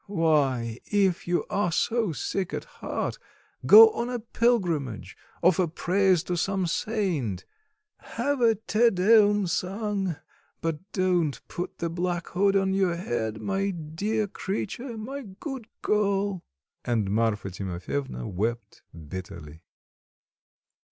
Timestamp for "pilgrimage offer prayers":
4.17-6.23